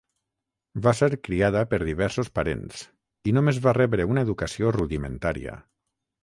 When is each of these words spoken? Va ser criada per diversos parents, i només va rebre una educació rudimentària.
Va 0.85 0.93
ser 0.99 1.09
criada 1.27 1.61
per 1.73 1.79
diversos 1.83 2.31
parents, 2.39 2.81
i 3.33 3.35
només 3.39 3.61
va 3.67 3.75
rebre 3.79 4.09
una 4.15 4.25
educació 4.29 4.73
rudimentària. 4.79 5.57